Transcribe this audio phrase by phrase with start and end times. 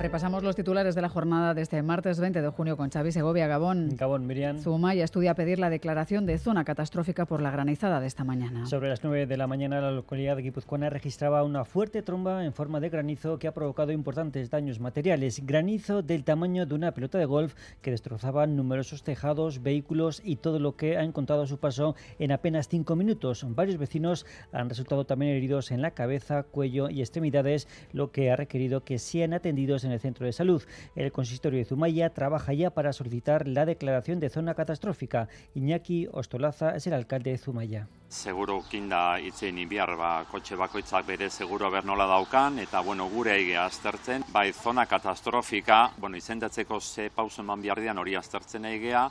[0.00, 3.48] Repasamos los titulares de la jornada de este martes 20 de junio con Xavi Segovia,
[3.48, 3.96] Gabón.
[3.96, 4.56] Gabón, Miriam.
[4.56, 8.64] Zumaya estudia pedir la declaración de zona catastrófica por la granizada de esta mañana.
[8.66, 12.52] Sobre las 9 de la mañana, la localidad de Guipuzcoana registraba una fuerte tromba en
[12.52, 15.44] forma de granizo que ha provocado importantes daños materiales.
[15.44, 20.60] Granizo del tamaño de una pelota de golf que destrozaba numerosos tejados, vehículos y todo
[20.60, 23.44] lo que ha encontrado a su paso en apenas cinco minutos.
[23.48, 28.36] Varios vecinos han resultado también heridos en la cabeza, cuello y extremidades, lo que ha
[28.36, 30.62] requerido que sean atendidos en el centro de salud.
[30.94, 35.28] El consistorio de Zumaya trabaja ya para solicitar la declaración de zona catastrófica.
[35.54, 37.88] Iñaki Ostolaza es el alcalde de Zumaya.
[38.08, 43.34] Seguro kinda itzein behar ba, kotxe bakoitzak bere seguro ber nola daukan, eta bueno, gure
[43.36, 49.10] egea aztertzen, bai zona katastrofika, bueno, izendatzeko ze pauso eman behar dian hori aztertzen egea,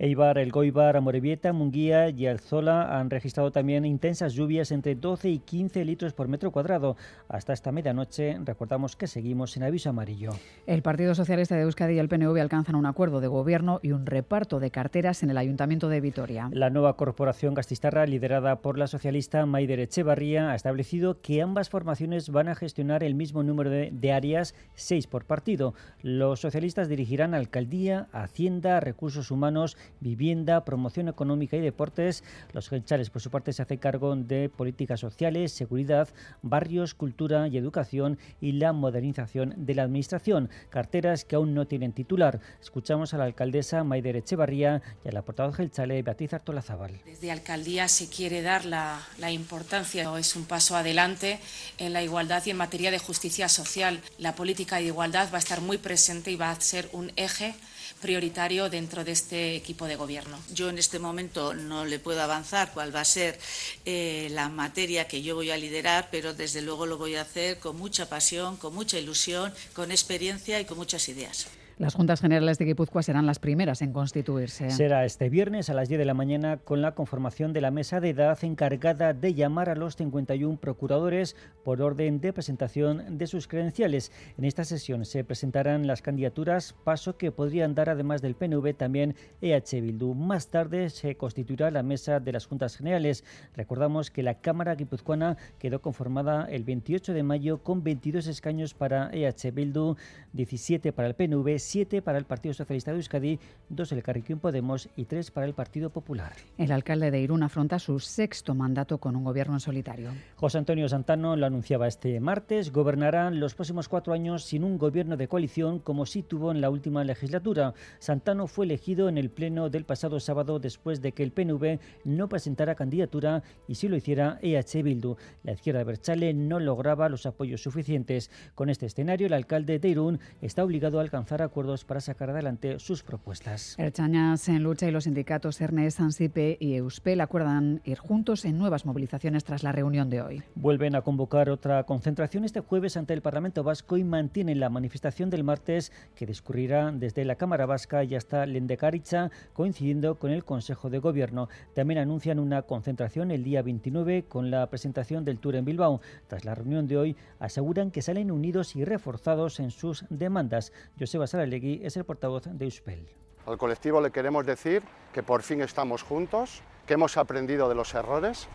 [0.00, 5.38] Eibar, El Goibar, Amorebieta, Munguía y Alzola han registrado también intensas lluvias entre 12 y
[5.40, 6.96] 15 litros por metro cuadrado.
[7.28, 10.30] Hasta esta medianoche recordamos que seguimos en aviso amarillo.
[10.68, 14.06] El Partido Socialista de Euskadi y el PNV alcanzan un acuerdo de gobierno y un
[14.06, 16.48] reparto de carteras en el Ayuntamiento de Vitoria.
[16.52, 22.30] La nueva corporación gastistarra, liderada por la socialista Maider Echevarría, ha establecido que ambas formaciones
[22.30, 25.74] van a gestionar el mismo número de, de áreas, seis por partido.
[26.02, 32.24] Los socialistas dirigirán alcaldía, hacienda, recursos humanos vivienda, promoción económica y deportes.
[32.52, 36.08] Los genchales, por su parte, se hace cargo de políticas sociales, seguridad,
[36.42, 40.50] barrios, cultura y educación y la modernización de la administración.
[40.70, 42.40] Carteras que aún no tienen titular.
[42.60, 47.00] Escuchamos a la alcaldesa Maider Echevarría y a la portavoz gelchale Beatriz Artolazábal.
[47.04, 51.38] Desde alcaldía se quiere dar la importancia, es un paso adelante
[51.78, 54.00] en la igualdad y en materia de justicia social.
[54.18, 57.54] La política de igualdad va a estar muy presente y va a ser un eje
[58.00, 60.38] prioritario dentro de este equipo de gobierno.
[60.52, 63.38] Yo en este momento no le puedo avanzar cuál va a ser
[63.84, 67.58] eh, la materia que yo voy a liderar, pero desde luego lo voy a hacer
[67.58, 71.46] con mucha pasión, con mucha ilusión, con experiencia y con muchas ideas.
[71.78, 74.68] Las Juntas Generales de Guipúzcoa serán las primeras en constituirse.
[74.70, 78.00] Será este viernes a las 10 de la mañana con la conformación de la mesa
[78.00, 83.46] de edad encargada de llamar a los 51 procuradores por orden de presentación de sus
[83.46, 84.10] credenciales.
[84.36, 89.14] En esta sesión se presentarán las candidaturas, paso que podrían dar además del PNV también
[89.40, 90.14] EH Bildu.
[90.14, 93.22] Más tarde se constituirá la mesa de las Juntas Generales.
[93.54, 99.10] Recordamos que la Cámara Guipuzcoana quedó conformada el 28 de mayo con 22 escaños para
[99.12, 99.94] EH Bildu,
[100.32, 104.88] 17 para el PNV, 7 para el Partido Socialista de Euskadi, 2 el Carriquín Podemos
[104.96, 106.32] y 3 para el Partido Popular.
[106.56, 110.10] El alcalde de Irún afronta su sexto mandato con un gobierno en solitario.
[110.36, 115.18] José Antonio Santano lo anunciaba este martes, gobernará los próximos cuatro años sin un gobierno
[115.18, 117.74] de coalición como sí tuvo en la última legislatura.
[117.98, 122.30] Santano fue elegido en el pleno del pasado sábado después de que el PNV no
[122.30, 125.16] presentara candidatura y si lo hiciera EH Bildu.
[125.42, 128.30] La izquierda Berchale no lograba los apoyos suficientes.
[128.54, 132.78] Con este escenario, el alcalde de Irún está obligado a alcanzar acuerdos para sacar adelante
[132.78, 133.74] sus propuestas.
[133.78, 138.86] Erchañas en lucha y los sindicatos Ernest, Ansipe y Euspel acuerdan ir juntos en nuevas
[138.86, 140.42] movilizaciones tras la reunión de hoy.
[140.54, 145.30] Vuelven a convocar otra concentración este jueves ante el Parlamento Vasco y mantienen la manifestación
[145.30, 150.90] del martes que discurrirá desde la Cámara Vasca y hasta Lendekaricha, coincidiendo con el Consejo
[150.90, 151.48] de Gobierno.
[151.74, 156.00] También anuncian una concentración el día 29 con la presentación del Tour en Bilbao.
[156.28, 160.72] Tras la reunión de hoy, aseguran que salen unidos y reforzados en sus demandas.
[160.98, 163.08] Joseba Es el portavoz de Euspel.
[163.46, 164.82] Al colectivo le queremos decir
[165.12, 168.48] que por fin estamos juntos, que hemos aprendido de los errores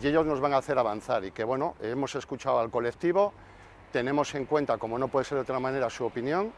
[0.00, 3.32] y ellos nos van a hacer avanzar y que bueno, hemos escuchado al colectivo,
[3.92, 6.52] tenemos en cuenta, como no puede ser de otra manera, su opinión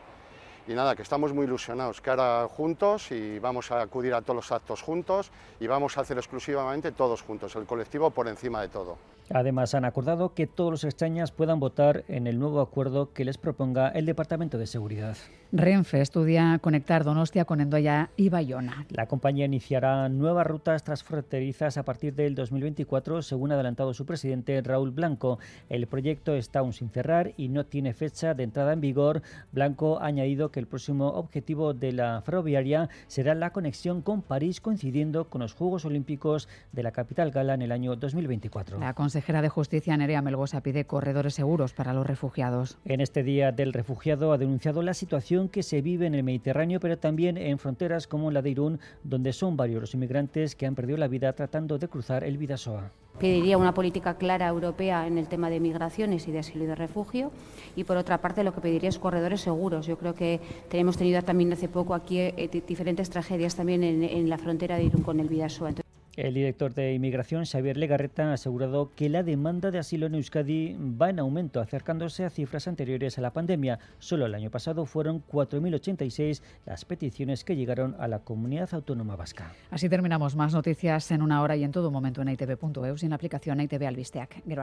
[0.66, 4.36] y nada, que estamos muy ilusionados, que ahora juntos y vamos a acudir a todos
[4.36, 5.30] los actos juntos
[5.60, 8.96] y vamos a hacer exclusivamente todos juntos, el colectivo por encima de todo.
[9.30, 13.38] Además, han acordado que todos los extrañas puedan votar en el nuevo acuerdo que les
[13.38, 15.16] proponga el Departamento de Seguridad.
[15.50, 18.86] Renfe estudia conectar Donostia con Endoya y Bayona.
[18.90, 24.60] La compañía iniciará nuevas rutas transfronterizas a partir del 2024, según ha adelantado su presidente
[24.60, 25.38] Raúl Blanco.
[25.70, 29.22] El proyecto está aún sin cerrar y no tiene fecha de entrada en vigor.
[29.52, 34.60] Blanco ha añadido que el próximo objetivo de la ferroviaria será la conexión con París,
[34.60, 38.78] coincidiendo con los Juegos Olímpicos de la capital gala en el año 2024.
[38.78, 42.78] La consejera de Justicia, Nerea Melgosa, pide corredores seguros para los refugiados.
[42.84, 46.78] En este Día del Refugiado ha denunciado la situación que se vive en el Mediterráneo,
[46.78, 50.76] pero también en fronteras como la de Irún, donde son varios los inmigrantes que han
[50.76, 52.92] perdido la vida tratando de cruzar el Vidasoa.
[53.18, 56.74] Pediría una política clara europea en el tema de migraciones y de asilo y de
[56.74, 57.30] refugio.
[57.76, 59.86] Y por otra parte, lo que pediría es corredores seguros.
[59.86, 64.38] Yo creo que tenemos tenido también hace poco aquí eh, diferentes tragedias también en, la
[64.38, 65.83] frontera de Irún con el Vidasoa.
[66.16, 70.76] El director de Inmigración, Xavier Legarreta, ha asegurado que la demanda de asilo en Euskadi
[70.78, 73.80] va en aumento, acercándose a cifras anteriores a la pandemia.
[73.98, 79.52] Solo el año pasado fueron 4.086 las peticiones que llegaron a la comunidad autónoma vasca.
[79.70, 80.36] Así terminamos.
[80.36, 83.60] Más noticias en una hora y en todo momento en itv.eus y en la aplicación
[83.60, 84.42] ITV Albisteac.
[84.46, 84.62] Gero